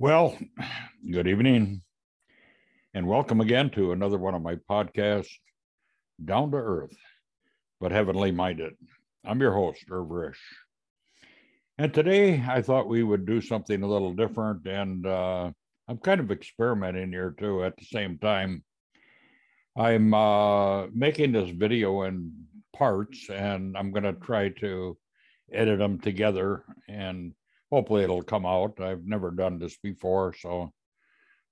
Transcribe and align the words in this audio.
Well, 0.00 0.38
good 1.10 1.26
evening, 1.26 1.82
and 2.94 3.08
welcome 3.08 3.40
again 3.40 3.70
to 3.70 3.90
another 3.90 4.16
one 4.16 4.32
of 4.32 4.42
my 4.42 4.54
podcasts, 4.70 5.32
Down 6.24 6.52
to 6.52 6.56
Earth, 6.56 6.96
but 7.80 7.90
Heavenly 7.90 8.30
Minded. 8.30 8.74
I'm 9.24 9.40
your 9.40 9.54
host, 9.54 9.84
Irv 9.90 10.06
Risch. 10.06 10.38
And 11.78 11.92
today 11.92 12.40
I 12.46 12.62
thought 12.62 12.86
we 12.86 13.02
would 13.02 13.26
do 13.26 13.40
something 13.40 13.82
a 13.82 13.88
little 13.88 14.14
different, 14.14 14.68
and 14.68 15.04
uh, 15.04 15.50
I'm 15.88 15.98
kind 15.98 16.20
of 16.20 16.30
experimenting 16.30 17.10
here 17.10 17.34
too 17.36 17.64
at 17.64 17.76
the 17.76 17.84
same 17.84 18.18
time. 18.18 18.62
I'm 19.76 20.14
uh, 20.14 20.86
making 20.94 21.32
this 21.32 21.50
video 21.50 22.02
in 22.02 22.34
parts, 22.72 23.28
and 23.30 23.76
I'm 23.76 23.90
going 23.90 24.04
to 24.04 24.12
try 24.12 24.50
to 24.60 24.96
edit 25.52 25.80
them 25.80 25.98
together 25.98 26.62
and 26.88 27.32
hopefully 27.70 28.04
it'll 28.04 28.22
come 28.22 28.46
out. 28.46 28.80
I've 28.80 29.06
never 29.06 29.30
done 29.30 29.58
this 29.58 29.76
before, 29.76 30.34
so 30.34 30.72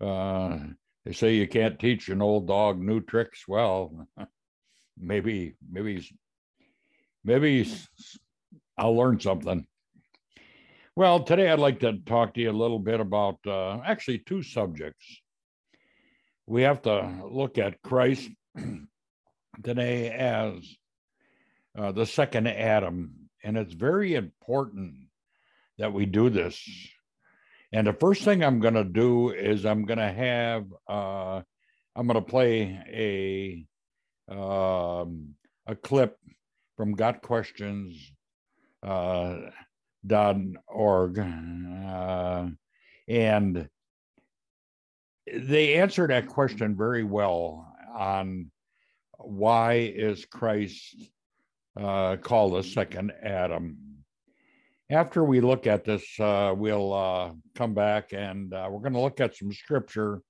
uh, 0.01 0.59
they 1.05 1.13
say 1.13 1.35
you 1.35 1.47
can't 1.47 1.79
teach 1.79 2.09
an 2.09 2.23
old 2.23 2.47
dog 2.47 2.81
new 2.81 3.01
tricks. 3.01 3.47
Well, 3.47 4.09
maybe, 4.99 5.57
maybe, 5.71 6.09
maybe 7.25 7.71
I'll 8.79 8.97
learn 8.97 9.21
something. 9.21 9.67
Well, 10.95 11.25
today 11.25 11.51
I'd 11.51 11.59
like 11.59 11.81
to 11.81 11.99
talk 12.07 12.35
to 12.35 12.41
you 12.41 12.51
a 12.51 12.53
little 12.53 12.79
bit 12.79 13.01
about 13.01 13.39
uh, 13.47 13.81
actually 13.85 14.21
two 14.21 14.43
subjects. 14.43 15.21
We 16.47 16.63
have 16.63 16.81
to 16.83 17.23
look 17.29 17.59
at 17.59 17.83
Christ 17.83 18.31
today 19.63 20.09
as 20.11 20.77
uh, 21.77 21.93
the 21.93 22.07
second 22.07 22.47
Adam, 22.47 23.29
and 23.45 23.59
it's 23.59 23.75
very 23.75 24.15
important 24.15 25.06
that 25.79 25.93
we 25.93 26.07
do 26.07 26.31
this. 26.31 26.63
And 27.73 27.87
the 27.87 27.93
first 27.93 28.23
thing 28.23 28.43
I'm 28.43 28.61
going 28.61 28.75
to 28.75 28.85
do 28.85 29.31
is 29.31 29.67
I'm 29.67 29.85
going 29.85 29.99
to 29.99 30.13
have 30.13 30.65
uh, 30.89 31.43
I'm 31.95 32.07
going 32.07 32.15
to 32.15 32.23
play 32.23 33.67
a 34.29 34.35
um, 34.35 35.35
a 35.67 35.75
clip 35.75 36.17
from 36.77 36.95
Got 36.95 37.23
Questions 37.23 38.13
uh, 38.83 39.37
dot 40.07 40.37
org, 40.69 41.19
uh, 41.19 42.47
and 43.09 43.69
they 45.33 45.75
answer 45.75 46.07
that 46.07 46.29
question 46.29 46.77
very 46.77 47.03
well 47.03 47.67
on 47.97 48.51
why 49.19 49.75
is 49.75 50.25
Christ 50.25 50.97
uh, 51.77 52.17
called 52.17 52.55
the 52.55 52.63
second 52.63 53.13
Adam 53.23 53.96
after 54.91 55.25
we 55.25 55.41
look 55.41 55.67
at 55.67 55.85
this, 55.85 56.05
uh, 56.21 56.55
we'll 56.57 56.93
uh, 56.93 57.33
come 57.55 57.75
back 57.75 58.13
and 58.13 58.53
uh, 58.53 58.69
we're 58.71 58.81
going 58.81 58.93
to 58.93 59.01
look 59.01 59.21
at 59.21 59.37
some 59.37 59.53
scripture 59.53 60.23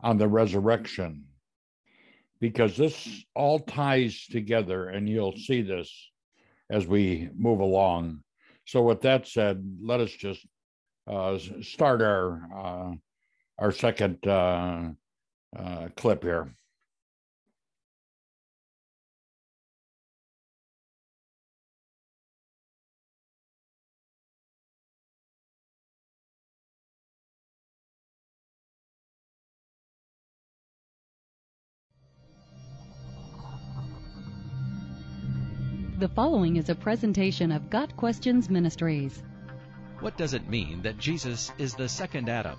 on 0.00 0.18
the 0.18 0.26
resurrection 0.26 1.24
because 2.40 2.76
this 2.76 3.24
all 3.34 3.60
ties 3.60 4.26
together, 4.30 4.88
and 4.88 5.08
you'll 5.08 5.36
see 5.36 5.62
this 5.62 5.90
as 6.68 6.86
we 6.86 7.28
move 7.36 7.60
along. 7.60 8.20
So, 8.66 8.82
with 8.82 9.02
that 9.02 9.26
said, 9.26 9.64
let 9.80 10.00
us 10.00 10.10
just 10.10 10.44
uh, 11.06 11.38
start 11.62 12.02
our 12.02 12.42
uh, 12.54 12.92
our 13.58 13.72
second 13.72 14.26
uh, 14.26 14.90
clip 15.96 16.24
here. 16.24 16.54
The 35.96 36.08
following 36.08 36.56
is 36.56 36.68
a 36.68 36.74
presentation 36.74 37.52
of 37.52 37.70
Got 37.70 37.96
Questions 37.96 38.50
Ministries. 38.50 39.22
What 40.00 40.16
does 40.16 40.34
it 40.34 40.48
mean 40.48 40.82
that 40.82 40.98
Jesus 40.98 41.52
is 41.56 41.74
the 41.74 41.88
second 41.88 42.28
Adam? 42.28 42.58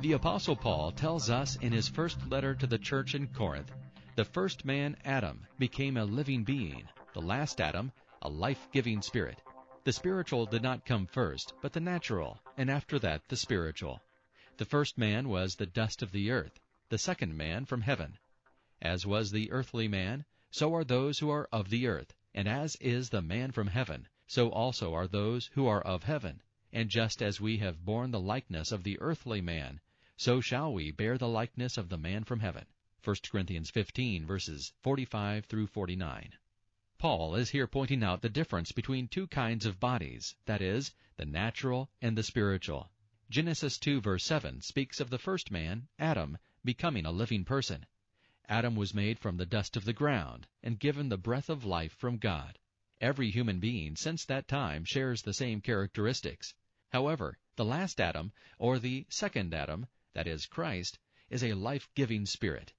The 0.00 0.14
Apostle 0.14 0.56
Paul 0.56 0.90
tells 0.90 1.30
us 1.30 1.54
in 1.54 1.70
his 1.70 1.86
first 1.86 2.18
letter 2.28 2.56
to 2.56 2.66
the 2.66 2.78
church 2.78 3.14
in 3.14 3.28
Corinth 3.28 3.70
the 4.16 4.24
first 4.24 4.64
man, 4.64 4.96
Adam, 5.04 5.46
became 5.60 5.96
a 5.96 6.04
living 6.04 6.42
being, 6.42 6.88
the 7.14 7.22
last 7.22 7.60
Adam, 7.60 7.92
a 8.22 8.28
life 8.28 8.68
giving 8.72 9.02
spirit. 9.02 9.40
The 9.84 9.92
spiritual 9.92 10.44
did 10.46 10.62
not 10.62 10.84
come 10.84 11.06
first, 11.06 11.54
but 11.62 11.72
the 11.72 11.80
natural, 11.80 12.40
and 12.58 12.68
after 12.68 12.98
that 12.98 13.22
the 13.28 13.36
spiritual. 13.36 14.02
The 14.56 14.64
first 14.64 14.98
man 14.98 15.28
was 15.28 15.54
the 15.54 15.66
dust 15.66 16.02
of 16.02 16.10
the 16.10 16.32
earth, 16.32 16.58
the 16.88 16.98
second 16.98 17.36
man 17.36 17.66
from 17.66 17.82
heaven. 17.82 18.18
As 18.80 19.06
was 19.06 19.30
the 19.30 19.52
earthly 19.52 19.86
man, 19.86 20.24
so 20.50 20.74
are 20.74 20.82
those 20.82 21.20
who 21.20 21.30
are 21.30 21.48
of 21.52 21.70
the 21.70 21.86
earth. 21.86 22.12
And 22.34 22.48
as 22.48 22.76
is 22.76 23.10
the 23.10 23.20
man 23.20 23.52
from 23.52 23.66
heaven, 23.66 24.08
so 24.26 24.48
also 24.48 24.94
are 24.94 25.06
those 25.06 25.50
who 25.52 25.66
are 25.66 25.82
of 25.82 26.04
heaven. 26.04 26.40
And 26.72 26.88
just 26.88 27.20
as 27.20 27.42
we 27.42 27.58
have 27.58 27.84
borne 27.84 28.10
the 28.10 28.18
likeness 28.18 28.72
of 28.72 28.84
the 28.84 28.98
earthly 29.00 29.42
man, 29.42 29.82
so 30.16 30.40
shall 30.40 30.72
we 30.72 30.90
bear 30.90 31.18
the 31.18 31.28
likeness 31.28 31.76
of 31.76 31.90
the 31.90 31.98
man 31.98 32.24
from 32.24 32.40
heaven. 32.40 32.64
1 33.04 33.16
Corinthians 33.30 33.68
15, 33.68 34.24
verses 34.24 34.72
45 34.80 35.44
through 35.44 35.66
49. 35.66 36.32
Paul 36.96 37.34
is 37.34 37.50
here 37.50 37.66
pointing 37.66 38.02
out 38.02 38.22
the 38.22 38.30
difference 38.30 38.72
between 38.72 39.08
two 39.08 39.26
kinds 39.26 39.66
of 39.66 39.78
bodies, 39.78 40.34
that 40.46 40.62
is, 40.62 40.94
the 41.16 41.26
natural 41.26 41.90
and 42.00 42.16
the 42.16 42.22
spiritual. 42.22 42.90
Genesis 43.28 43.76
2, 43.76 44.00
verse 44.00 44.24
7 44.24 44.62
speaks 44.62 45.00
of 45.00 45.10
the 45.10 45.18
first 45.18 45.50
man, 45.50 45.88
Adam, 45.98 46.38
becoming 46.64 47.04
a 47.04 47.12
living 47.12 47.44
person. 47.44 47.84
Adam 48.48 48.74
was 48.74 48.92
made 48.92 49.18
from 49.18 49.36
the 49.36 49.46
dust 49.46 49.76
of 49.76 49.84
the 49.84 49.92
ground, 49.92 50.48
and 50.62 50.80
given 50.80 51.08
the 51.08 51.16
breath 51.16 51.48
of 51.48 51.64
life 51.64 51.92
from 51.92 52.16
God. 52.16 52.58
Every 53.00 53.30
human 53.30 53.60
being 53.60 53.94
since 53.94 54.24
that 54.24 54.48
time 54.48 54.84
shares 54.84 55.22
the 55.22 55.32
same 55.32 55.60
characteristics. 55.60 56.54
However, 56.90 57.38
the 57.56 57.64
last 57.64 58.00
Adam, 58.00 58.32
or 58.58 58.78
the 58.78 59.06
second 59.08 59.54
Adam, 59.54 59.86
that 60.14 60.26
is, 60.26 60.46
Christ, 60.46 60.98
is 61.30 61.44
a 61.44 61.54
life-giving 61.54 62.26
spirit. 62.26 62.72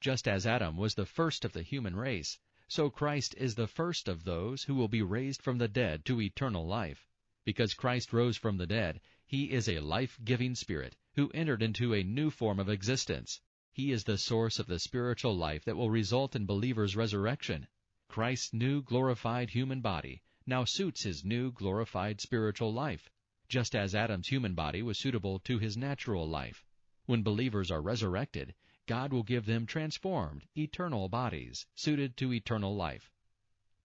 Just 0.00 0.28
as 0.28 0.46
Adam 0.46 0.76
was 0.76 0.94
the 0.94 1.06
first 1.06 1.44
of 1.44 1.52
the 1.52 1.62
human 1.62 1.96
race, 1.96 2.38
so 2.68 2.88
Christ 2.88 3.34
is 3.36 3.56
the 3.56 3.66
first 3.66 4.08
of 4.08 4.22
those 4.22 4.62
who 4.62 4.76
will 4.76 4.88
be 4.88 5.02
raised 5.02 5.42
from 5.42 5.58
the 5.58 5.68
dead 5.68 6.04
to 6.04 6.20
eternal 6.20 6.66
life. 6.66 7.06
Because 7.44 7.74
Christ 7.74 8.12
rose 8.12 8.36
from 8.36 8.58
the 8.58 8.66
dead, 8.66 9.00
he 9.26 9.50
is 9.50 9.68
a 9.68 9.80
life-giving 9.80 10.54
spirit 10.54 10.94
who 11.14 11.30
entered 11.34 11.62
into 11.62 11.94
a 11.94 12.04
new 12.04 12.30
form 12.30 12.60
of 12.60 12.68
existence. 12.68 13.40
He 13.72 13.92
is 13.92 14.02
the 14.02 14.18
source 14.18 14.58
of 14.58 14.66
the 14.66 14.80
spiritual 14.80 15.36
life 15.36 15.64
that 15.64 15.76
will 15.76 15.90
result 15.90 16.34
in 16.34 16.44
believers' 16.44 16.96
resurrection. 16.96 17.68
Christ's 18.08 18.52
new 18.52 18.82
glorified 18.82 19.50
human 19.50 19.80
body 19.80 20.22
now 20.44 20.64
suits 20.64 21.04
his 21.04 21.24
new 21.24 21.52
glorified 21.52 22.20
spiritual 22.20 22.72
life, 22.72 23.08
just 23.48 23.76
as 23.76 23.94
Adam's 23.94 24.26
human 24.26 24.54
body 24.54 24.82
was 24.82 24.98
suitable 24.98 25.38
to 25.40 25.58
his 25.60 25.76
natural 25.76 26.28
life. 26.28 26.64
When 27.06 27.22
believers 27.22 27.70
are 27.70 27.80
resurrected, 27.80 28.54
God 28.86 29.12
will 29.12 29.22
give 29.22 29.46
them 29.46 29.66
transformed, 29.66 30.48
eternal 30.56 31.08
bodies, 31.08 31.66
suited 31.76 32.16
to 32.16 32.32
eternal 32.32 32.74
life. 32.74 33.12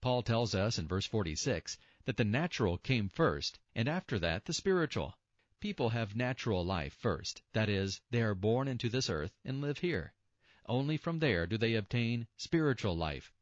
Paul 0.00 0.24
tells 0.24 0.54
us 0.54 0.78
in 0.78 0.88
verse 0.88 1.06
46 1.06 1.78
that 2.06 2.16
the 2.16 2.24
natural 2.24 2.78
came 2.78 3.08
first, 3.08 3.60
and 3.74 3.88
after 3.88 4.18
that 4.18 4.46
the 4.46 4.52
spiritual. 4.52 5.16
People 5.60 5.88
have 5.90 6.14
natural 6.14 6.64
life 6.64 6.92
first, 6.92 7.42
that 7.52 7.68
is, 7.68 8.00
they 8.10 8.20
are 8.20 8.34
born 8.34 8.68
into 8.68 8.88
this 8.88 9.08
earth 9.08 9.32
and 9.44 9.60
live 9.60 9.78
here. 9.78 10.12
Only 10.66 10.96
from 10.96 11.18
there 11.18 11.46
do 11.46 11.56
they 11.56 11.74
obtain 11.74 12.26
spiritual 12.36 12.96
life. 12.96 13.32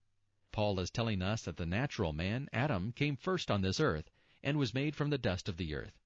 Paul 0.53 0.79
is 0.79 0.91
telling 0.91 1.23
us 1.23 1.43
that 1.43 1.57
the 1.57 1.67
natural 1.67 2.13
man, 2.13 2.49
Adam, 2.53 2.93
came 2.93 3.17
first 3.17 3.51
on 3.51 3.63
this 3.63 3.81
earth, 3.81 4.11
and 4.45 4.59
was 4.59 4.73
made 4.73 4.95
from 4.95 5.11
the 5.11 5.19
dust 5.19 5.49
of 5.49 5.57
the 5.57 5.75
earth. 5.75 5.99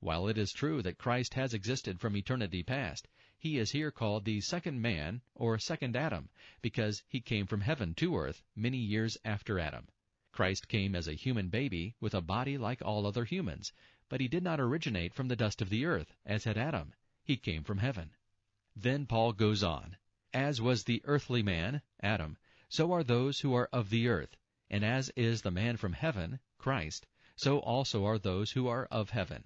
While 0.00 0.26
it 0.26 0.36
is 0.36 0.52
true 0.52 0.82
that 0.82 0.98
Christ 0.98 1.34
has 1.34 1.54
existed 1.54 2.00
from 2.00 2.16
eternity 2.16 2.64
past, 2.64 3.06
he 3.38 3.58
is 3.58 3.70
here 3.70 3.92
called 3.92 4.24
the 4.24 4.40
second 4.40 4.82
man, 4.82 5.22
or 5.32 5.60
second 5.60 5.94
Adam, 5.94 6.28
because 6.60 7.04
he 7.06 7.20
came 7.20 7.46
from 7.46 7.60
heaven 7.60 7.94
to 7.94 8.16
earth 8.16 8.42
many 8.56 8.78
years 8.78 9.16
after 9.24 9.60
Adam. 9.60 9.86
Christ 10.32 10.66
came 10.66 10.96
as 10.96 11.06
a 11.06 11.12
human 11.12 11.50
baby 11.50 11.94
with 12.00 12.14
a 12.14 12.20
body 12.20 12.58
like 12.58 12.82
all 12.82 13.06
other 13.06 13.24
humans, 13.24 13.72
but 14.12 14.20
he 14.20 14.28
did 14.28 14.42
not 14.42 14.60
originate 14.60 15.14
from 15.14 15.28
the 15.28 15.36
dust 15.36 15.62
of 15.62 15.70
the 15.70 15.86
earth, 15.86 16.14
as 16.26 16.44
had 16.44 16.58
Adam. 16.58 16.92
He 17.24 17.34
came 17.34 17.64
from 17.64 17.78
heaven. 17.78 18.10
Then 18.76 19.06
Paul 19.06 19.32
goes 19.32 19.62
on. 19.62 19.96
As 20.34 20.60
was 20.60 20.84
the 20.84 21.00
earthly 21.06 21.42
man, 21.42 21.80
Adam, 22.02 22.36
so 22.68 22.92
are 22.92 23.02
those 23.02 23.40
who 23.40 23.54
are 23.54 23.70
of 23.72 23.88
the 23.88 24.08
earth. 24.08 24.36
And 24.68 24.84
as 24.84 25.08
is 25.16 25.40
the 25.40 25.50
man 25.50 25.78
from 25.78 25.94
heaven, 25.94 26.40
Christ, 26.58 27.06
so 27.36 27.60
also 27.60 28.04
are 28.04 28.18
those 28.18 28.50
who 28.50 28.68
are 28.68 28.84
of 28.90 29.08
heaven. 29.08 29.44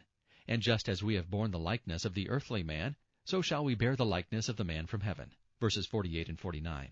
And 0.48 0.62
just 0.62 0.88
as 0.88 1.00
we 1.00 1.14
have 1.14 1.30
borne 1.30 1.52
the 1.52 1.60
likeness 1.60 2.04
of 2.04 2.14
the 2.14 2.28
earthly 2.28 2.64
man, 2.64 2.96
so 3.24 3.42
shall 3.42 3.64
we 3.64 3.76
bear 3.76 3.94
the 3.94 4.04
likeness 4.04 4.48
of 4.48 4.56
the 4.56 4.64
man 4.64 4.86
from 4.88 5.02
heaven. 5.02 5.30
Verses 5.60 5.86
48 5.86 6.28
and 6.28 6.40
49. 6.40 6.90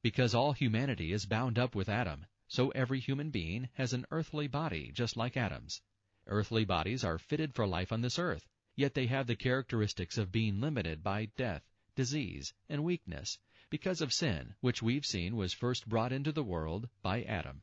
Because 0.00 0.32
all 0.32 0.52
humanity 0.52 1.12
is 1.12 1.26
bound 1.26 1.58
up 1.58 1.74
with 1.74 1.88
Adam, 1.88 2.26
so 2.46 2.68
every 2.70 3.00
human 3.00 3.30
being 3.30 3.68
has 3.72 3.92
an 3.92 4.06
earthly 4.12 4.46
body 4.46 4.92
just 4.92 5.16
like 5.16 5.36
Adam's. 5.36 5.82
Earthly 6.28 6.64
bodies 6.64 7.04
are 7.04 7.18
fitted 7.18 7.54
for 7.54 7.66
life 7.66 7.90
on 7.90 8.02
this 8.02 8.18
earth. 8.18 8.46
yet 8.78 8.94
they 8.94 9.06
have 9.06 9.26
the 9.26 9.34
characteristics 9.34 10.16
of 10.16 10.30
being 10.30 10.60
limited 10.60 11.02
by 11.02 11.24
death, 11.36 11.64
disease, 11.96 12.54
and 12.68 12.84
weakness, 12.84 13.38
because 13.70 14.00
of 14.00 14.12
sin, 14.12 14.54
which 14.60 14.80
we've 14.80 15.04
seen 15.04 15.34
was 15.34 15.52
first 15.52 15.88
brought 15.88 16.12
into 16.12 16.30
the 16.30 16.44
world 16.44 16.88
by 17.02 17.22
Adam. 17.24 17.60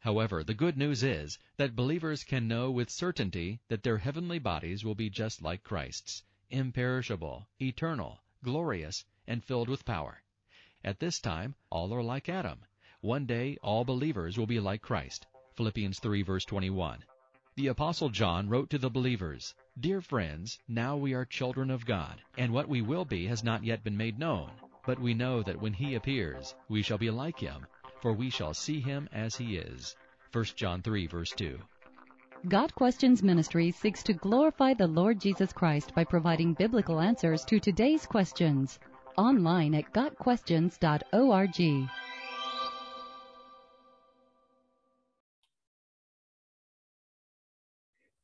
However, 0.00 0.42
the 0.42 0.54
good 0.54 0.78
news 0.78 1.02
is 1.02 1.38
that 1.56 1.76
believers 1.76 2.24
can 2.24 2.48
know 2.48 2.70
with 2.70 2.90
certainty 2.90 3.60
that 3.68 3.82
their 3.82 3.98
heavenly 3.98 4.38
bodies 4.38 4.84
will 4.84 4.94
be 4.94 5.10
just 5.10 5.42
like 5.42 5.62
Christ's, 5.62 6.22
imperishable, 6.48 7.48
eternal, 7.60 8.22
glorious, 8.42 9.04
and 9.26 9.44
filled 9.44 9.68
with 9.68 9.84
power. 9.84 10.22
At 10.84 11.00
this 11.00 11.20
time, 11.20 11.54
all 11.70 11.92
are 11.92 12.02
like 12.02 12.28
Adam. 12.28 12.64
One 13.00 13.26
day, 13.26 13.58
all 13.62 13.84
believers 13.84 14.38
will 14.38 14.46
be 14.46 14.60
like 14.60 14.80
Christ. 14.80 15.26
Philippians 15.56 15.98
3 15.98 16.22
verse 16.22 16.44
21. 16.44 17.04
The 17.56 17.68
Apostle 17.68 18.10
John 18.10 18.50
wrote 18.50 18.68
to 18.68 18.76
the 18.76 18.90
believers, 18.90 19.54
Dear 19.80 20.02
friends, 20.02 20.58
now 20.68 20.94
we 20.94 21.14
are 21.14 21.24
children 21.24 21.70
of 21.70 21.86
God, 21.86 22.20
and 22.36 22.52
what 22.52 22.68
we 22.68 22.82
will 22.82 23.06
be 23.06 23.26
has 23.28 23.42
not 23.42 23.64
yet 23.64 23.82
been 23.82 23.96
made 23.96 24.18
known. 24.18 24.50
But 24.84 24.98
we 24.98 25.14
know 25.14 25.42
that 25.42 25.58
when 25.58 25.72
he 25.72 25.94
appears, 25.94 26.54
we 26.68 26.82
shall 26.82 26.98
be 26.98 27.08
like 27.10 27.38
him, 27.38 27.66
for 28.02 28.12
we 28.12 28.28
shall 28.28 28.52
see 28.52 28.78
him 28.78 29.08
as 29.10 29.36
he 29.36 29.56
is. 29.56 29.96
1 30.32 30.44
John 30.54 30.82
3 30.82 31.06
verse 31.06 31.30
2. 31.30 31.58
Got 32.46 32.74
Questions 32.74 33.22
Ministry 33.22 33.70
seeks 33.70 34.02
to 34.02 34.12
glorify 34.12 34.74
the 34.74 34.86
Lord 34.86 35.18
Jesus 35.18 35.54
Christ 35.54 35.94
by 35.94 36.04
providing 36.04 36.52
biblical 36.52 37.00
answers 37.00 37.42
to 37.46 37.58
today's 37.58 38.04
questions. 38.04 38.78
Online 39.16 39.74
at 39.74 39.94
gotquestions.org. 39.94 41.88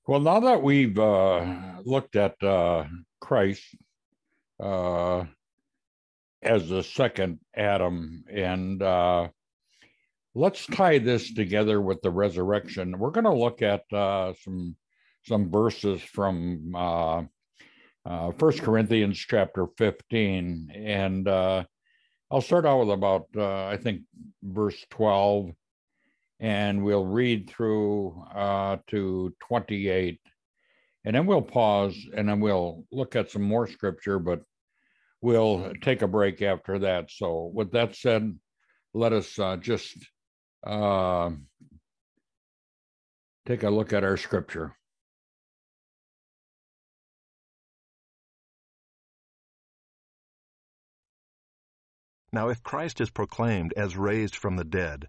Well, 0.04 0.18
now 0.18 0.40
that 0.40 0.64
we've 0.64 0.98
uh, 0.98 1.44
looked 1.84 2.16
at 2.16 2.34
uh, 2.42 2.86
Christ 3.20 3.62
uh, 4.60 5.24
as 6.42 6.68
the 6.68 6.82
second 6.82 7.38
Adam, 7.54 8.24
and 8.28 8.82
uh, 8.82 9.28
let's 10.34 10.66
tie 10.66 10.98
this 10.98 11.32
together 11.32 11.80
with 11.80 12.02
the 12.02 12.10
resurrection. 12.10 12.98
We're 12.98 13.12
going 13.12 13.26
to 13.26 13.32
look 13.32 13.62
at 13.62 13.84
uh, 13.92 14.32
some 14.42 14.74
some 15.24 15.52
verses 15.52 16.02
from 16.02 16.74
uh, 16.74 17.22
First 18.38 18.62
Corinthians 18.62 19.18
chapter 19.18 19.68
fifteen, 19.78 20.68
and 20.74 21.28
I'll 21.28 22.40
start 22.40 22.66
out 22.66 22.80
with 22.80 22.90
about 22.90 23.28
I 23.38 23.76
think 23.76 24.00
verse 24.42 24.84
twelve 24.90 25.52
and 26.42 26.82
we'll 26.82 27.06
read 27.06 27.48
through 27.48 28.20
uh, 28.34 28.76
to 28.88 29.32
28. 29.48 30.18
And 31.04 31.14
then 31.14 31.24
we'll 31.24 31.40
pause 31.40 31.96
and 32.16 32.28
then 32.28 32.40
we'll 32.40 32.84
look 32.90 33.14
at 33.14 33.30
some 33.30 33.42
more 33.42 33.68
scripture, 33.68 34.18
but 34.18 34.42
we'll 35.20 35.72
take 35.82 36.02
a 36.02 36.08
break 36.08 36.42
after 36.42 36.80
that. 36.80 37.10
So, 37.12 37.50
with 37.54 37.70
that 37.72 37.94
said, 37.94 38.36
let 38.92 39.12
us 39.12 39.38
uh, 39.38 39.56
just 39.56 39.96
uh, 40.66 41.30
take 43.46 43.62
a 43.62 43.70
look 43.70 43.92
at 43.92 44.04
our 44.04 44.16
scripture. 44.16 44.76
Now, 52.32 52.48
if 52.48 52.62
Christ 52.62 53.00
is 53.00 53.10
proclaimed 53.10 53.74
as 53.76 53.96
raised 53.96 54.34
from 54.34 54.56
the 54.56 54.64
dead, 54.64 55.08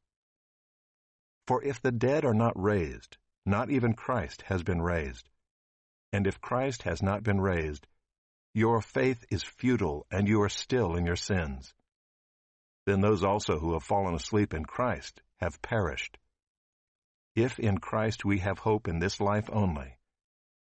For 1.47 1.63
if 1.63 1.81
the 1.81 1.91
dead 1.91 2.25
are 2.25 2.33
not 2.33 2.53
raised, 2.55 3.17
not 3.45 3.69
even 3.69 3.93
Christ 3.93 4.43
has 4.43 4.63
been 4.63 4.81
raised. 4.81 5.29
And 6.13 6.27
if 6.27 6.41
Christ 6.41 6.83
has 6.83 7.01
not 7.01 7.23
been 7.23 7.39
raised, 7.39 7.87
your 8.53 8.81
faith 8.81 9.25
is 9.29 9.43
futile 9.43 10.05
and 10.11 10.27
you 10.27 10.41
are 10.41 10.49
still 10.49 10.95
in 10.95 11.05
your 11.05 11.15
sins. 11.15 11.73
Then 12.85 13.01
those 13.01 13.23
also 13.23 13.59
who 13.59 13.73
have 13.73 13.83
fallen 13.83 14.15
asleep 14.15 14.53
in 14.53 14.65
Christ 14.65 15.21
have 15.39 15.61
perished. 15.61 16.17
If 17.35 17.59
in 17.59 17.77
Christ 17.77 18.25
we 18.25 18.39
have 18.39 18.59
hope 18.59 18.87
in 18.87 18.99
this 18.99 19.21
life 19.21 19.49
only, 19.51 19.97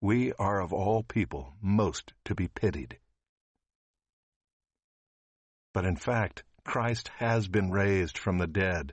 we 0.01 0.33
are 0.35 0.61
of 0.61 0.73
all 0.73 1.03
people 1.03 1.55
most 1.61 2.13
to 2.25 2.35
be 2.35 2.49
pitied. 2.49 2.99
But 5.75 5.85
in 5.85 5.97
fact, 5.97 6.45
Christ 6.65 7.09
has 7.19 7.49
been 7.49 7.71
raised 7.71 8.17
from 8.19 8.39
the 8.39 8.47
dead, 8.47 8.93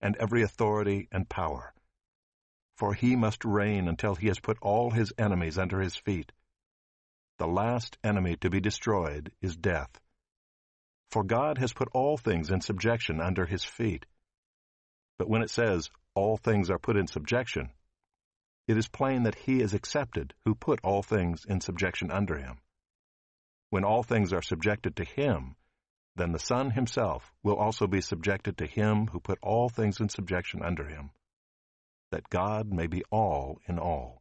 and 0.00 0.16
every 0.16 0.42
authority 0.42 1.08
and 1.12 1.28
power. 1.28 1.72
For 2.76 2.94
he 2.94 3.16
must 3.16 3.44
reign 3.44 3.88
until 3.88 4.14
he 4.14 4.28
has 4.28 4.40
put 4.40 4.58
all 4.62 4.90
his 4.90 5.12
enemies 5.18 5.58
under 5.58 5.80
his 5.80 5.96
feet. 5.96 6.32
The 7.38 7.46
last 7.46 7.98
enemy 8.04 8.36
to 8.36 8.50
be 8.50 8.60
destroyed 8.60 9.32
is 9.40 9.56
death. 9.56 10.00
For 11.10 11.24
God 11.24 11.58
has 11.58 11.72
put 11.72 11.88
all 11.92 12.16
things 12.16 12.50
in 12.50 12.60
subjection 12.60 13.20
under 13.20 13.46
his 13.46 13.64
feet. 13.64 14.06
But 15.18 15.28
when 15.28 15.42
it 15.42 15.50
says, 15.50 15.90
all 16.14 16.36
things 16.36 16.70
are 16.70 16.78
put 16.78 16.96
in 16.96 17.06
subjection, 17.06 17.70
it 18.66 18.76
is 18.76 18.88
plain 18.88 19.24
that 19.24 19.34
he 19.34 19.60
is 19.60 19.74
accepted 19.74 20.32
who 20.44 20.54
put 20.54 20.80
all 20.84 21.02
things 21.02 21.44
in 21.44 21.60
subjection 21.60 22.10
under 22.10 22.38
him. 22.38 22.58
When 23.70 23.84
all 23.84 24.02
things 24.02 24.32
are 24.32 24.42
subjected 24.42 24.96
to 24.96 25.04
him, 25.04 25.56
then 26.16 26.32
the 26.32 26.38
Son 26.38 26.70
himself 26.70 27.32
will 27.42 27.56
also 27.56 27.86
be 27.86 28.00
subjected 28.00 28.58
to 28.58 28.66
him 28.66 29.08
who 29.08 29.20
put 29.20 29.38
all 29.42 29.68
things 29.68 30.00
in 30.00 30.08
subjection 30.08 30.62
under 30.62 30.86
him, 30.86 31.10
that 32.10 32.28
God 32.30 32.72
may 32.72 32.86
be 32.86 33.02
all 33.10 33.58
in 33.66 33.78
all. 33.78 34.20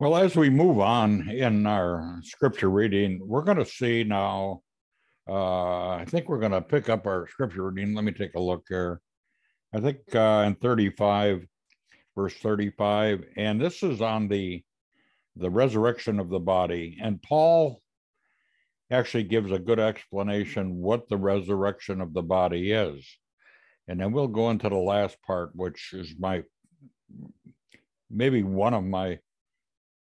Well, 0.00 0.16
as 0.16 0.34
we 0.34 0.48
move 0.48 0.78
on 0.78 1.28
in 1.28 1.66
our 1.66 2.20
scripture 2.22 2.70
reading, 2.70 3.20
we're 3.22 3.42
going 3.44 3.58
to 3.58 3.66
see 3.66 4.02
now. 4.02 4.62
Uh, 5.28 5.90
I 5.90 6.06
think 6.08 6.26
we're 6.26 6.40
going 6.40 6.52
to 6.52 6.62
pick 6.62 6.88
up 6.88 7.06
our 7.06 7.28
scripture 7.28 7.68
reading. 7.70 7.94
Let 7.94 8.04
me 8.04 8.12
take 8.12 8.34
a 8.34 8.40
look 8.40 8.64
here. 8.66 9.02
I 9.74 9.80
think 9.80 9.98
uh, 10.14 10.44
in 10.46 10.54
35, 10.54 11.46
verse 12.14 12.34
35 12.34 13.24
and 13.36 13.60
this 13.60 13.82
is 13.82 14.00
on 14.00 14.28
the 14.28 14.62
the 15.36 15.50
resurrection 15.50 16.18
of 16.18 16.28
the 16.28 16.40
body. 16.40 16.98
And 17.00 17.22
paul 17.22 17.80
actually 18.90 19.24
gives 19.24 19.52
a 19.52 19.58
good 19.58 19.78
explanation 19.78 20.76
what 20.76 21.08
the 21.08 21.16
resurrection 21.16 22.00
of 22.00 22.12
the 22.12 22.22
body 22.22 22.72
is. 22.72 23.06
And 23.86 24.00
then 24.00 24.12
we'll 24.12 24.28
go 24.28 24.50
into 24.50 24.68
the 24.68 24.76
last 24.76 25.16
part 25.22 25.50
which 25.54 25.92
is 25.92 26.14
my 26.18 26.42
maybe 28.10 28.42
one 28.42 28.74
of 28.74 28.84
my 28.84 29.18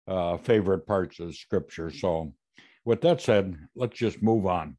uh, 0.07 0.37
favorite 0.37 0.87
parts 0.87 1.19
of 1.21 1.35
scripture. 1.35 1.91
So 1.91 2.35
with 2.85 3.01
that 3.03 3.21
said 3.21 3.57
let's 3.75 3.97
just 3.97 4.23
move 4.23 4.47
on 4.47 4.77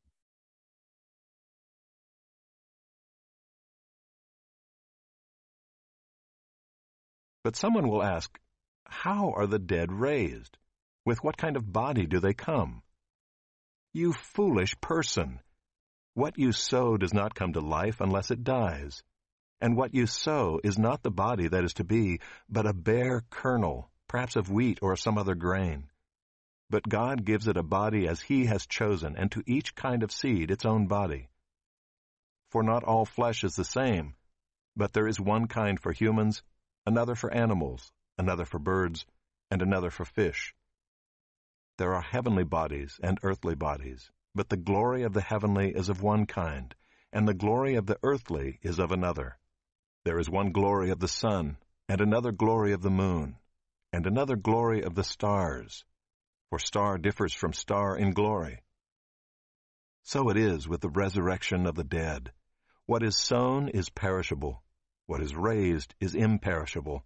But 7.46 7.56
someone 7.56 7.88
will 7.90 8.02
ask, 8.02 8.40
How 8.88 9.32
are 9.34 9.46
the 9.46 9.60
dead 9.60 9.92
raised? 9.92 10.58
With 11.06 11.24
what 11.24 11.38
kind 11.38 11.56
of 11.56 11.72
body 11.72 12.08
do 12.08 12.20
they 12.20 12.34
come? 12.34 12.82
You 13.94 14.14
foolish 14.14 14.74
person! 14.82 15.42
What 16.16 16.40
you 16.40 16.52
sow 16.52 16.98
does 16.98 17.14
not 17.14 17.36
come 17.36 17.54
to 17.54 17.60
life 17.60 18.02
unless 18.02 18.32
it 18.32 18.44
dies. 18.44 19.04
And 19.62 19.78
what 19.78 19.94
you 19.94 20.08
sow 20.08 20.60
is 20.64 20.80
not 20.80 21.04
the 21.04 21.12
body 21.12 21.48
that 21.48 21.64
is 21.64 21.76
to 21.76 21.84
be, 21.84 22.20
but 22.50 22.66
a 22.66 22.74
bare 22.74 23.22
kernel, 23.30 23.92
perhaps 24.08 24.36
of 24.36 24.50
wheat 24.50 24.80
or 24.82 24.96
some 24.96 25.20
other 25.20 25.36
grain. 25.36 25.92
But 26.72 26.90
God 26.90 27.26
gives 27.26 27.48
it 27.48 27.58
a 27.58 27.62
body 27.62 28.08
as 28.08 28.22
He 28.22 28.46
has 28.46 28.66
chosen, 28.66 29.16
and 29.16 29.32
to 29.34 29.44
each 29.46 29.76
kind 29.76 30.02
of 30.02 30.12
seed 30.12 30.50
its 30.50 30.66
own 30.66 30.88
body. 30.88 31.30
For 32.50 32.64
not 32.64 32.84
all 32.84 33.06
flesh 33.06 33.44
is 33.44 33.56
the 33.56 33.64
same, 33.64 34.16
but 34.76 34.94
there 34.94 35.08
is 35.08 35.20
one 35.20 35.46
kind 35.46 35.80
for 35.80 35.92
humans, 35.92 36.42
another 36.86 37.16
for 37.16 37.34
animals, 37.34 37.92
another 38.18 38.46
for 38.46 38.60
birds, 38.60 39.06
and 39.50 39.62
another 39.62 39.90
for 39.90 40.06
fish. 40.06 40.54
There 41.78 41.94
are 41.94 42.02
heavenly 42.02 42.44
bodies 42.44 43.00
and 43.04 43.20
earthly 43.24 43.56
bodies, 43.56 44.12
but 44.34 44.50
the 44.50 44.58
glory 44.58 45.04
of 45.04 45.14
the 45.14 45.22
heavenly 45.22 45.72
is 45.72 45.90
of 45.90 46.02
one 46.02 46.26
kind, 46.26 46.74
and 47.12 47.28
the 47.28 47.34
glory 47.34 47.76
of 47.76 47.86
the 47.86 48.00
earthly 48.04 48.60
is 48.62 48.80
of 48.80 48.92
another. 48.92 49.38
There 50.04 50.20
is 50.20 50.30
one 50.30 50.52
glory 50.52 50.90
of 50.90 51.00
the 51.00 51.08
sun, 51.08 51.58
and 51.90 52.02
another 52.02 52.32
glory 52.32 52.74
of 52.74 52.82
the 52.82 52.90
moon, 52.90 53.38
and 53.92 54.06
another 54.06 54.36
glory 54.36 54.84
of 54.84 54.96
the 54.96 55.04
stars 55.04 55.86
for 56.50 56.60
star 56.60 56.98
differs 56.98 57.34
from 57.34 57.54
star 57.54 57.98
in 57.98 58.12
glory. 58.12 58.62
So 60.04 60.30
it 60.30 60.38
is 60.38 60.68
with 60.68 60.82
the 60.82 60.90
resurrection 60.90 61.66
of 61.66 61.76
the 61.76 61.84
dead. 61.84 62.32
What 62.86 63.04
is 63.04 63.18
sown 63.18 63.70
is 63.70 63.90
perishable, 63.90 64.62
what 65.08 65.22
is 65.22 65.36
raised 65.36 65.94
is 66.00 66.16
imperishable. 66.16 67.04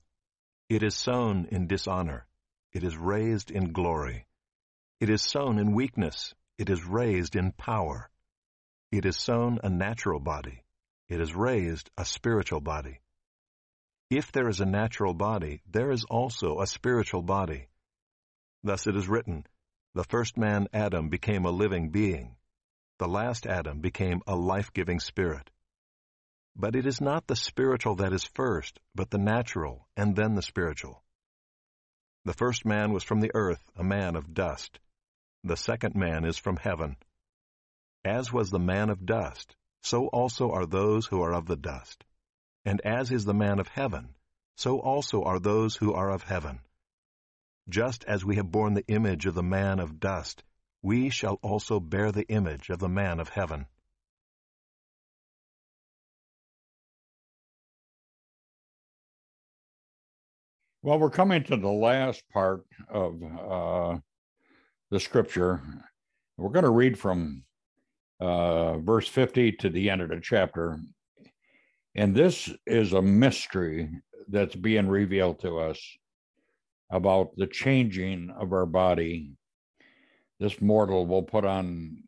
It 0.70 0.84
is 0.84 0.96
sown 0.96 1.48
in 1.52 1.68
dishonor, 1.68 2.28
it 2.72 2.84
is 2.84 2.96
raised 2.96 3.52
in 3.52 3.74
glory. 3.74 4.28
It 5.00 5.10
is 5.10 5.22
sown 5.22 5.60
in 5.60 5.74
weakness, 5.74 6.34
it 6.58 6.70
is 6.70 6.86
raised 6.86 7.36
in 7.36 7.52
power. 7.52 8.10
It 8.92 9.06
is 9.06 9.18
sown 9.18 9.60
a 9.64 9.70
natural 9.70 10.20
body, 10.20 10.64
it 11.08 11.22
is 11.22 11.34
raised 11.34 11.90
a 11.98 12.06
spiritual 12.06 12.62
body. 12.62 13.00
If 14.10 14.32
there 14.32 14.50
is 14.50 14.60
a 14.60 14.66
natural 14.66 15.14
body, 15.14 15.62
there 15.70 15.92
is 15.92 16.04
also 16.10 16.60
a 16.60 16.68
spiritual 16.68 17.22
body. 17.22 17.68
Thus 18.64 18.88
it 18.88 18.96
is 18.96 19.08
written, 19.08 19.46
The 19.94 20.04
first 20.04 20.38
man, 20.38 20.68
Adam, 20.74 21.10
became 21.10 21.46
a 21.46 21.52
living 21.52 21.90
being. 21.90 22.36
The 22.98 23.08
last 23.08 23.46
Adam 23.46 23.82
became 23.82 24.22
a 24.26 24.36
life-giving 24.36 25.00
spirit. 25.00 25.50
But 26.60 26.76
it 26.76 26.86
is 26.86 27.00
not 27.00 27.26
the 27.26 27.38
spiritual 27.38 27.96
that 27.96 28.12
is 28.12 28.26
first, 28.26 28.82
but 28.94 29.10
the 29.10 29.18
natural, 29.18 29.88
and 29.96 30.14
then 30.14 30.36
the 30.36 30.42
spiritual. 30.42 31.02
The 32.26 32.34
first 32.34 32.66
man 32.66 32.92
was 32.92 33.02
from 33.02 33.22
the 33.22 33.32
earth, 33.34 33.72
a 33.78 33.84
man 33.84 34.18
of 34.18 34.34
dust. 34.34 34.78
The 35.46 35.56
second 35.56 35.96
man 35.96 36.26
is 36.26 36.38
from 36.38 36.58
heaven. 36.58 36.98
As 38.04 38.34
was 38.34 38.50
the 38.50 38.60
man 38.60 38.90
of 38.90 39.06
dust, 39.06 39.56
so 39.84 40.08
also 40.08 40.52
are 40.52 40.66
those 40.66 41.06
who 41.06 41.22
are 41.22 41.34
of 41.34 41.46
the 41.46 41.56
dust. 41.56 42.04
And 42.66 42.82
as 42.82 43.10
is 43.10 43.24
the 43.24 43.34
man 43.34 43.60
of 43.60 43.70
heaven, 43.70 44.16
so 44.58 44.80
also 44.80 45.24
are 45.24 45.40
those 45.40 45.78
who 45.78 45.94
are 45.94 46.12
of 46.12 46.24
heaven. 46.24 46.60
Just 47.70 48.04
as 48.04 48.26
we 48.26 48.36
have 48.36 48.52
borne 48.52 48.74
the 48.74 48.88
image 48.90 49.26
of 49.26 49.34
the 49.34 49.44
man 49.44 49.80
of 49.80 50.02
dust, 50.02 50.44
we 50.82 51.10
shall 51.10 51.40
also 51.42 51.80
bear 51.80 52.12
the 52.12 52.28
image 52.28 52.70
of 52.70 52.80
the 52.80 52.90
man 52.90 53.22
of 53.22 53.30
heaven. 53.30 53.66
Well, 60.82 60.98
we're 60.98 61.10
coming 61.10 61.44
to 61.44 61.58
the 61.58 61.68
last 61.68 62.24
part 62.32 62.64
of 62.90 63.22
uh, 63.22 63.98
the 64.90 65.00
scripture. 65.00 65.62
We're 66.38 66.52
going 66.52 66.64
to 66.64 66.72
read 66.72 66.98
from 66.98 67.44
uh, 68.22 68.78
verse 68.78 69.06
50 69.10 69.52
to 69.54 69.70
the 69.70 69.90
end 69.90 70.02
of 70.02 70.08
the 70.08 70.22
chapter. 70.22 70.80
And 71.96 72.16
this 72.16 72.50
is 72.66 72.94
a 72.94 73.02
mystery 73.02 73.90
that's 74.30 74.56
being 74.56 74.88
revealed 74.88 75.42
to 75.42 75.60
us 75.60 75.82
about 76.90 77.36
the 77.36 77.48
changing 77.48 78.34
of 78.40 78.54
our 78.54 78.66
body. 78.66 79.34
This 80.40 80.62
mortal 80.62 81.06
will 81.06 81.24
put 81.24 81.44
on 81.44 82.04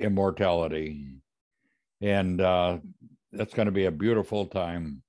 immortality. 0.00 1.12
And 2.00 2.40
uh, 2.40 2.78
that's 3.30 3.54
going 3.54 3.66
to 3.66 3.72
be 3.72 3.84
a 3.84 3.92
beautiful 3.92 4.46
time. 4.46 5.04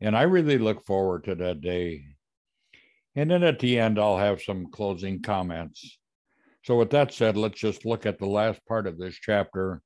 And 0.00 0.16
I 0.16 0.22
really 0.22 0.58
look 0.58 0.84
forward 0.86 1.24
to 1.24 1.34
that 1.36 1.60
day. 1.60 2.04
And 3.16 3.30
then 3.30 3.42
at 3.42 3.58
the 3.58 3.78
end, 3.78 3.98
I'll 3.98 4.18
have 4.18 4.42
some 4.42 4.70
closing 4.70 5.22
comments. 5.22 5.98
So, 6.62 6.76
with 6.76 6.90
that 6.90 7.12
said, 7.12 7.36
let's 7.36 7.58
just 7.58 7.84
look 7.84 8.06
at 8.06 8.18
the 8.18 8.26
last 8.26 8.64
part 8.66 8.86
of 8.86 8.98
this 8.98 9.16
chapter. 9.16 9.82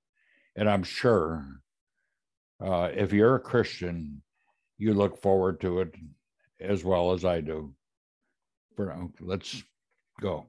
And 0.57 0.69
I'm 0.69 0.83
sure 0.83 1.61
uh, 2.63 2.91
if 2.95 3.13
you're 3.13 3.37
a 3.37 3.41
Christian, 3.41 4.23
you 4.79 4.95
look 4.95 5.23
forward 5.23 5.61
to 5.61 5.81
it 5.81 5.95
as 6.61 6.85
well 6.85 7.13
as 7.13 7.25
I 7.25 7.41
do 7.41 7.75
for 8.77 8.87
now. 8.87 9.11
Let's 9.21 9.63
go. 10.21 10.47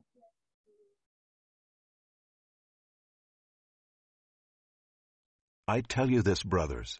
I 5.68 5.82
tell 5.82 6.10
you 6.10 6.22
this, 6.22 6.44
brothers, 6.44 7.00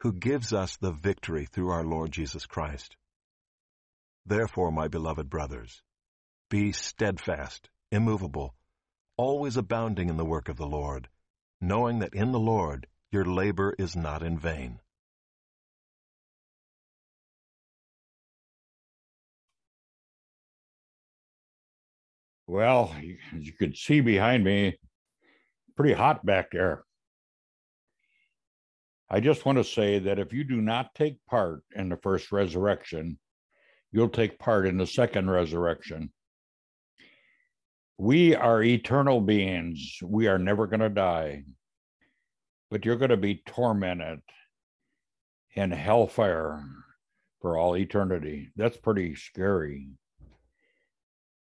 who 0.00 0.12
gives 0.12 0.52
us 0.52 0.76
the 0.76 0.92
victory 0.92 1.46
through 1.46 1.70
our 1.70 1.84
Lord 1.84 2.12
Jesus 2.12 2.46
Christ. 2.46 2.96
Therefore, 4.24 4.70
my 4.70 4.88
beloved 4.88 5.30
brothers, 5.30 5.82
be 6.50 6.72
steadfast, 6.72 7.70
immovable, 7.90 8.54
always 9.16 9.56
abounding 9.56 10.08
in 10.08 10.16
the 10.16 10.24
work 10.24 10.48
of 10.48 10.56
the 10.56 10.66
Lord, 10.66 11.08
knowing 11.60 12.00
that 12.00 12.14
in 12.14 12.32
the 12.32 12.40
Lord 12.40 12.86
your 13.10 13.24
labor 13.24 13.74
is 13.78 13.96
not 13.96 14.22
in 14.22 14.38
vain. 14.38 14.80
Well, 22.46 22.94
as 23.34 23.44
you 23.44 23.52
can 23.52 23.74
see 23.74 24.00
behind 24.00 24.44
me, 24.44 24.78
pretty 25.76 25.94
hot 25.94 26.24
back 26.24 26.52
there. 26.52 26.85
I 29.08 29.20
just 29.20 29.44
want 29.44 29.58
to 29.58 29.64
say 29.64 30.00
that 30.00 30.18
if 30.18 30.32
you 30.32 30.42
do 30.42 30.60
not 30.60 30.94
take 30.94 31.24
part 31.26 31.62
in 31.74 31.88
the 31.88 31.96
first 31.96 32.32
resurrection, 32.32 33.18
you'll 33.92 34.08
take 34.08 34.38
part 34.38 34.66
in 34.66 34.78
the 34.78 34.86
second 34.86 35.30
resurrection. 35.30 36.12
We 37.98 38.34
are 38.34 38.62
eternal 38.62 39.20
beings. 39.20 39.98
We 40.02 40.26
are 40.26 40.38
never 40.38 40.66
going 40.66 40.80
to 40.80 40.88
die, 40.88 41.44
but 42.70 42.84
you're 42.84 42.96
going 42.96 43.10
to 43.10 43.16
be 43.16 43.42
tormented 43.46 44.20
in 45.54 45.70
hellfire 45.70 46.62
for 47.40 47.56
all 47.56 47.76
eternity. 47.76 48.50
That's 48.56 48.76
pretty 48.76 49.14
scary. 49.14 49.88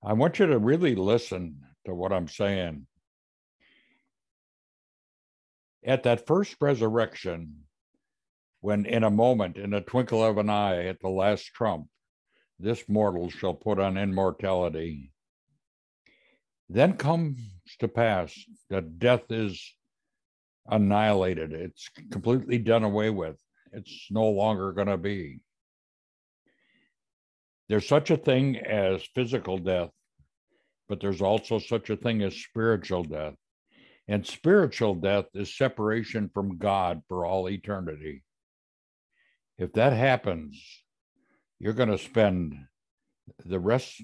I 0.04 0.14
want 0.14 0.40
you 0.40 0.46
to 0.46 0.58
really 0.58 0.96
listen 0.96 1.60
to 1.86 1.94
what 1.94 2.12
I'm 2.12 2.28
saying. 2.28 2.86
At 5.84 6.04
that 6.04 6.26
first 6.26 6.56
resurrection, 6.60 7.64
when 8.60 8.86
in 8.86 9.02
a 9.02 9.10
moment, 9.10 9.56
in 9.56 9.74
a 9.74 9.80
twinkle 9.80 10.24
of 10.24 10.38
an 10.38 10.48
eye, 10.48 10.86
at 10.86 11.00
the 11.00 11.08
last 11.08 11.46
trump, 11.46 11.88
this 12.58 12.88
mortal 12.88 13.28
shall 13.28 13.54
put 13.54 13.80
on 13.80 13.98
immortality. 13.98 15.12
Then 16.68 16.96
comes 16.96 17.38
to 17.80 17.88
pass 17.88 18.32
that 18.70 19.00
death 19.00 19.30
is 19.30 19.74
annihilated, 20.66 21.52
it's 21.52 21.88
completely 22.12 22.58
done 22.58 22.84
away 22.84 23.10
with, 23.10 23.36
it's 23.72 24.06
no 24.10 24.28
longer 24.28 24.72
going 24.72 24.86
to 24.86 24.96
be. 24.96 25.40
There's 27.68 27.88
such 27.88 28.10
a 28.10 28.16
thing 28.16 28.56
as 28.58 29.02
physical 29.14 29.58
death, 29.58 29.90
but 30.88 31.00
there's 31.00 31.22
also 31.22 31.58
such 31.58 31.90
a 31.90 31.96
thing 31.96 32.22
as 32.22 32.36
spiritual 32.36 33.02
death. 33.02 33.34
And 34.08 34.26
spiritual 34.26 34.96
death 34.96 35.26
is 35.34 35.56
separation 35.56 36.30
from 36.32 36.58
God 36.58 37.02
for 37.08 37.24
all 37.24 37.48
eternity. 37.48 38.24
If 39.58 39.72
that 39.74 39.92
happens, 39.92 40.60
you're 41.60 41.72
going 41.72 41.90
to 41.90 41.98
spend 41.98 42.56
the 43.44 43.60
rest, 43.60 44.02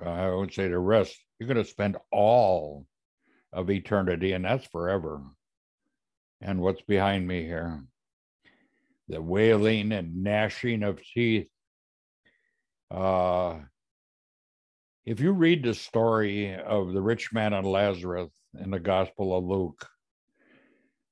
I 0.00 0.30
would 0.30 0.52
say 0.54 0.68
the 0.68 0.78
rest, 0.78 1.16
you're 1.38 1.48
going 1.48 1.62
to 1.62 1.70
spend 1.70 1.96
all 2.12 2.86
of 3.52 3.70
eternity, 3.70 4.32
and 4.32 4.44
that's 4.44 4.66
forever. 4.66 5.22
And 6.40 6.60
what's 6.60 6.82
behind 6.82 7.26
me 7.26 7.42
here? 7.42 7.82
The 9.08 9.20
wailing 9.20 9.92
and 9.92 10.22
gnashing 10.22 10.82
of 10.82 11.00
teeth. 11.02 11.48
Uh, 12.90 13.58
if 15.06 15.20
you 15.20 15.30
read 15.30 15.62
the 15.62 15.72
story 15.72 16.52
of 16.52 16.92
the 16.92 17.00
rich 17.00 17.32
man 17.32 17.52
and 17.52 17.64
Lazarus 17.64 18.32
in 18.60 18.72
the 18.72 18.80
Gospel 18.80 19.38
of 19.38 19.44
Luke, 19.44 19.88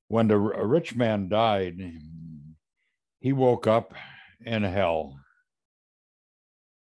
when 0.09 0.27
the 0.27 0.37
rich 0.37 0.97
man 0.97 1.29
died, 1.29 1.81
he 3.21 3.33
woke 3.33 3.69
up 3.69 3.95
in 4.45 4.65
hell. 4.65 5.17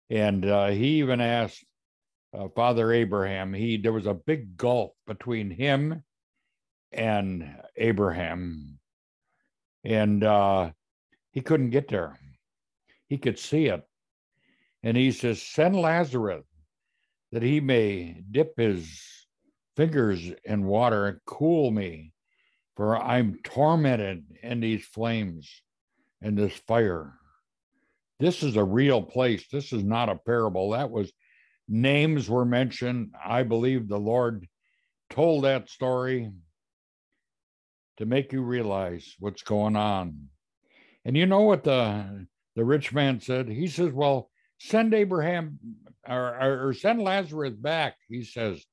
And 0.08 0.46
uh, 0.46 0.68
he 0.68 1.00
even 1.00 1.20
asked 1.20 1.62
uh, 2.32 2.48
Father 2.56 2.90
Abraham, 2.90 3.52
he 3.52 3.76
there 3.76 3.92
was 3.92 4.06
a 4.06 4.14
big 4.14 4.56
gulf 4.56 4.92
between 5.06 5.50
him 5.50 6.02
and 6.92 7.56
Abraham. 7.76 8.78
And 9.84 10.24
uh, 10.24 10.70
he 11.30 11.42
couldn't 11.42 11.70
get 11.70 11.88
there. 11.88 12.18
He 13.06 13.18
could 13.18 13.38
see 13.38 13.66
it. 13.66 13.82
And 14.82 14.96
he 14.96 15.12
says, 15.12 15.42
Send 15.42 15.76
Lazarus 15.76 16.44
that 17.32 17.42
he 17.42 17.60
may 17.60 18.22
dip 18.30 18.54
his 18.56 19.00
fingers 19.76 20.30
in 20.44 20.64
water 20.64 21.06
and 21.06 21.20
cool 21.26 21.70
me, 21.70 22.12
for 22.76 22.96
I'm 22.96 23.38
tormented 23.42 24.24
in 24.42 24.60
these 24.60 24.84
flames 24.84 25.50
and 26.22 26.36
this 26.36 26.54
fire. 26.66 27.14
This 28.18 28.42
is 28.42 28.56
a 28.56 28.64
real 28.64 29.02
place. 29.02 29.44
This 29.50 29.72
is 29.72 29.84
not 29.84 30.08
a 30.08 30.16
parable. 30.16 30.70
That 30.70 30.90
was 30.90 31.12
names 31.68 32.28
were 32.28 32.44
mentioned. 32.44 33.14
I 33.22 33.42
believe 33.42 33.88
the 33.88 33.98
Lord 33.98 34.46
told 35.10 35.44
that 35.44 35.68
story 35.68 36.30
to 37.98 38.06
make 38.06 38.32
you 38.32 38.42
realize 38.42 39.14
what's 39.18 39.42
going 39.42 39.76
on. 39.76 40.28
And 41.04 41.16
you 41.16 41.26
know 41.26 41.42
what 41.42 41.64
the 41.64 42.26
the 42.54 42.64
rich 42.64 42.92
man 42.92 43.20
said? 43.20 43.48
He 43.48 43.68
says, 43.68 43.92
"Well, 43.92 44.30
send 44.58 44.94
Abraham 44.94 45.58
or, 46.08 46.38
or, 46.40 46.68
or 46.68 46.72
send 46.74 47.02
Lazarus 47.02 47.54
back." 47.54 47.96
He 48.08 48.24
says 48.24 48.64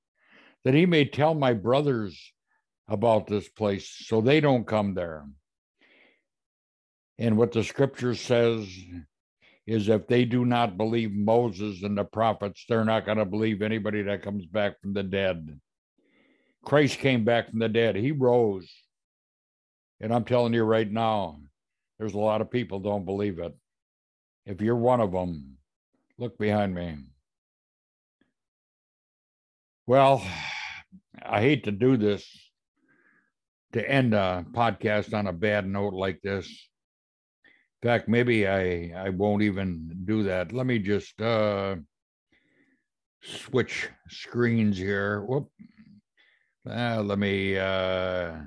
that 0.63 0.74
he 0.74 0.86
may 0.86 1.06
tell 1.06 1.34
my 1.34 1.54
brothers 1.54 2.34
about 2.88 3.28
this 3.28 3.48
place 3.50 3.90
so 3.90 4.22
they 4.22 4.40
don't 4.40 4.68
come 4.68 4.94
there. 4.94 5.25
And 7.18 7.38
what 7.38 7.52
the 7.52 7.63
scripture 7.63 8.16
says 8.16 8.68
is 9.66 9.88
if 9.88 10.08
they 10.08 10.25
do 10.25 10.46
not 10.46 10.78
believe 10.78 11.13
Moses 11.13 11.84
and 11.84 11.98
the 11.98 12.04
prophets, 12.04 12.66
they're 12.68 12.84
not 12.84 13.06
going 13.06 13.18
to 13.18 13.25
believe 13.25 13.62
anybody 13.62 14.02
that 14.02 14.24
comes 14.24 14.46
back 14.46 14.82
from 14.82 14.94
the 14.94 15.04
dead. 15.04 15.60
Christ 16.66 17.00
came 17.00 17.24
back 17.24 17.50
from 17.50 17.60
the 17.60 17.70
dead. 17.70 17.96
He 17.96 18.12
rose. 18.12 18.70
And 20.02 20.13
I'm 20.13 20.25
telling 20.25 20.54
you 20.54 20.63
right 20.63 20.90
now, 20.90 21.40
there's 21.98 22.13
a 22.13 22.20
lot 22.20 22.42
of 22.42 22.52
people 22.52 22.80
don't 22.80 23.06
believe 23.06 23.40
it. 23.40 23.56
If 24.46 24.60
you're 24.60 24.75
one 24.75 25.00
of 25.00 25.13
them, 25.13 25.58
look 26.18 26.38
behind 26.38 26.75
me. 26.75 26.98
Well, 29.86 30.25
I 31.22 31.42
hate 31.42 31.66
to 31.66 31.72
do 31.72 31.98
this 31.98 32.25
to 33.74 33.89
end 33.89 34.13
a 34.13 34.46
podcast 34.54 35.13
on 35.13 35.28
a 35.28 35.34
bad 35.34 35.67
note 35.67 35.93
like 35.93 36.22
this 36.22 36.48
In 37.82 37.89
fact, 37.89 38.08
maybe 38.08 38.48
I 38.48 38.93
I 38.96 39.10
won't 39.10 39.41
even 39.43 40.04
do 40.06 40.24
that. 40.24 40.54
Let 40.54 40.65
me 40.65 40.80
just 40.80 41.19
uh, 41.22 41.76
switch 43.22 43.89
screens 44.10 44.78
here. 44.78 45.22
Whoop. 45.22 45.50
Uh, 46.69 47.02
let 47.04 47.19
me 47.19 47.58
uh, 47.58 48.38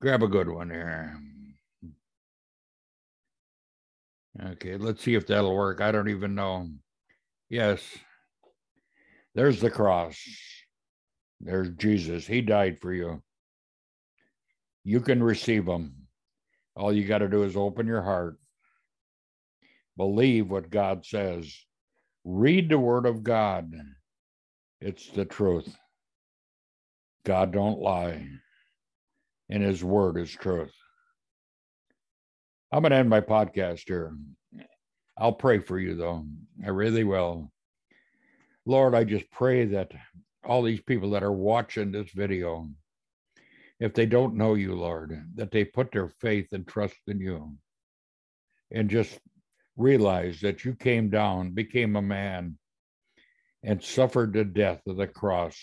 grab 0.00 0.22
a 0.22 0.28
good 0.28 0.48
one 0.48 0.70
here. 0.70 1.20
Okay, 4.40 4.76
let's 4.76 5.02
see 5.02 5.14
if 5.14 5.26
that'll 5.26 5.54
work. 5.54 5.80
I 5.80 5.92
don't 5.92 6.08
even 6.08 6.34
know. 6.34 6.68
Yes, 7.50 7.82
there's 9.38 9.60
the 9.60 9.70
cross. 9.70 10.18
There's 11.40 11.68
Jesus. 11.76 12.26
He 12.26 12.40
died 12.40 12.78
for 12.80 12.92
you. 12.92 13.22
You 14.82 15.00
can 15.00 15.22
receive 15.22 15.64
him. 15.64 15.94
All 16.74 16.92
you 16.92 17.06
got 17.06 17.18
to 17.18 17.28
do 17.28 17.44
is 17.44 17.56
open 17.56 17.86
your 17.86 18.02
heart, 18.02 18.36
believe 19.96 20.50
what 20.50 20.70
God 20.70 21.06
says, 21.06 21.56
read 22.24 22.68
the 22.68 22.80
word 22.80 23.06
of 23.06 23.22
God. 23.22 23.72
It's 24.80 25.08
the 25.10 25.24
truth. 25.24 25.72
God 27.24 27.52
don't 27.52 27.78
lie, 27.78 28.26
and 29.48 29.62
his 29.62 29.84
word 29.84 30.16
is 30.16 30.32
truth. 30.32 30.74
I'm 32.72 32.82
going 32.82 32.90
to 32.90 32.96
end 32.96 33.08
my 33.08 33.20
podcast 33.20 33.84
here. 33.86 34.16
I'll 35.16 35.32
pray 35.32 35.60
for 35.60 35.78
you, 35.78 35.94
though. 35.94 36.26
I 36.64 36.70
really 36.70 37.04
will. 37.04 37.52
Lord, 38.68 38.94
I 38.94 39.02
just 39.02 39.30
pray 39.30 39.64
that 39.64 39.92
all 40.44 40.62
these 40.62 40.82
people 40.82 41.08
that 41.12 41.22
are 41.22 41.32
watching 41.32 41.90
this 41.90 42.10
video, 42.10 42.68
if 43.80 43.94
they 43.94 44.04
don't 44.04 44.36
know 44.36 44.56
you, 44.56 44.74
Lord, 44.74 45.24
that 45.36 45.50
they 45.50 45.64
put 45.64 45.90
their 45.90 46.10
faith 46.20 46.48
and 46.52 46.68
trust 46.68 46.98
in 47.06 47.18
you 47.18 47.56
and 48.70 48.90
just 48.90 49.18
realize 49.78 50.42
that 50.42 50.66
you 50.66 50.74
came 50.74 51.08
down, 51.08 51.52
became 51.52 51.96
a 51.96 52.02
man, 52.02 52.58
and 53.62 53.82
suffered 53.82 54.34
the 54.34 54.44
death 54.44 54.82
of 54.86 54.98
the 54.98 55.06
cross, 55.06 55.58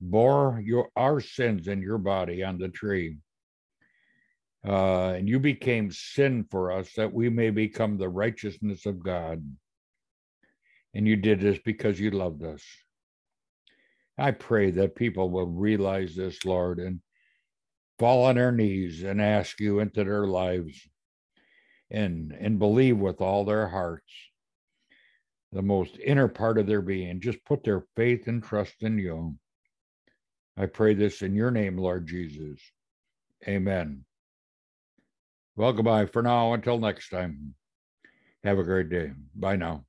bore 0.00 0.58
your 0.64 0.88
our 0.96 1.20
sins 1.20 1.68
in 1.68 1.82
your 1.82 1.98
body 1.98 2.42
on 2.42 2.56
the 2.56 2.70
tree. 2.70 3.18
Uh, 4.66 5.12
and 5.18 5.28
you 5.28 5.38
became 5.38 5.90
sin 5.90 6.46
for 6.50 6.72
us 6.72 6.90
that 6.94 7.12
we 7.12 7.28
may 7.28 7.50
become 7.50 7.98
the 7.98 8.08
righteousness 8.08 8.86
of 8.86 9.02
God. 9.02 9.44
And 10.94 11.06
you 11.06 11.16
did 11.16 11.40
this 11.40 11.58
because 11.64 12.00
you 12.00 12.10
loved 12.10 12.42
us. 12.42 12.62
I 14.18 14.32
pray 14.32 14.70
that 14.72 14.96
people 14.96 15.30
will 15.30 15.46
realize 15.46 16.14
this, 16.14 16.44
Lord, 16.44 16.78
and 16.78 17.00
fall 17.98 18.24
on 18.24 18.34
their 18.34 18.52
knees 18.52 19.02
and 19.02 19.20
ask 19.20 19.60
you 19.60 19.78
into 19.78 20.04
their 20.04 20.26
lives 20.26 20.88
and 21.90 22.32
and 22.32 22.58
believe 22.58 22.98
with 22.98 23.20
all 23.20 23.44
their 23.44 23.68
hearts 23.68 24.12
the 25.52 25.62
most 25.62 25.98
inner 25.98 26.28
part 26.28 26.58
of 26.58 26.66
their 26.66 26.82
being. 26.82 27.20
Just 27.20 27.44
put 27.44 27.64
their 27.64 27.84
faith 27.96 28.28
and 28.28 28.42
trust 28.42 28.82
in 28.82 28.98
you. 28.98 29.36
I 30.56 30.66
pray 30.66 30.94
this 30.94 31.22
in 31.22 31.34
your 31.34 31.50
name 31.50 31.76
lord 31.76 32.06
jesus. 32.06 32.60
Amen. 33.48 34.04
Well 35.56 35.72
goodbye 35.72 36.06
for 36.06 36.22
now. 36.22 36.52
Until 36.52 36.78
next 36.78 37.08
time. 37.10 37.54
Have 38.44 38.58
a 38.58 38.64
great 38.64 38.88
day. 38.88 39.12
Bye 39.34 39.56
now 39.56 39.84